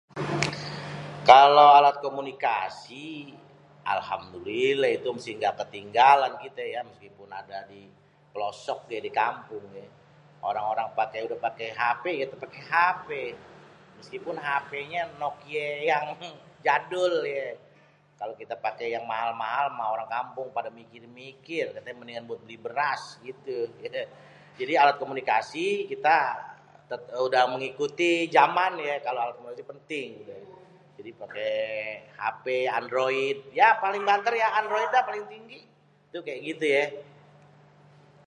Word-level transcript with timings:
Kalo 1.31 1.65
alat 1.77 1.95
komunikasi, 2.05 3.07
alhamdulilléh 3.95 4.91
itu 4.97 5.09
sih 5.23 5.33
ga 5.43 5.51
ketinggalan 5.61 6.33
kité 6.41 6.63
yé, 6.73 6.79
meskipun 6.89 7.29
adé 7.39 7.59
di 7.71 7.81
pelosok, 8.33 8.79
di 9.07 9.11
kampung. 9.21 9.65
Orang-orang 10.49 10.87
udé 11.25 11.35
paké 11.45 11.65
hapé 11.79 12.09
yé 12.19 12.23
tétép 12.31 12.39
paké 12.43 12.59
hapé. 12.73 13.21
Meskipun 13.97 14.35
hapényé 14.47 14.99
Nokia 15.21 15.67
yang 15.89 16.05
jadul. 16.65 17.13
Kalo 18.19 18.31
kité 18.39 18.55
paké 18.65 18.85
yang 18.95 19.05
mahal-mahal 19.11 19.65
mah 19.77 19.87
orang 19.95 20.09
kampung 20.17 20.47
padé 20.55 20.69
mikir-mikir 20.79 21.65
méndingan 21.87 22.23
buat 22.27 22.39
beli 22.43 22.57
beras 22.65 23.01
gitu. 23.27 23.59
Jadi 24.61 24.73
alat 24.81 24.97
komunikasi 25.01 25.67
kité 25.89 26.17
udé 27.25 27.37
mengikuti 27.53 28.11
jaman 28.35 28.73
yé. 28.85 28.93
Kalo 29.05 29.17
alat 29.23 29.35
komunikasi 29.37 29.65
penting. 29.71 30.07
Jadi 30.97 31.11
pokoknyé 31.19 31.57
hape 32.19 32.57
android 32.79 33.37
ya 33.59 33.69
paling 33.83 34.03
bantér 34.09 34.33
ya 34.43 34.49
android 34.61 34.87
dah 34.93 34.99
yang 35.01 35.07
paling 35.09 35.25
tinggi. 35.33 35.61
Itu 36.09 36.19
kaya 36.25 36.37
gitu 36.49 36.65
yé. 36.75 36.83